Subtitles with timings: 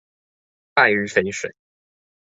[0.73, 1.53] 敗於淝水